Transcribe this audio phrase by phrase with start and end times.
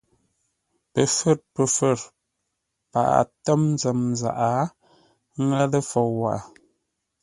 [0.93, 1.99] Pəfə̌r pəfə̌r,
[2.91, 4.53] paghʼə tə́m nzəm zaghʼə
[5.41, 6.43] ńŋə́ lə fou lâʼ waghʼə.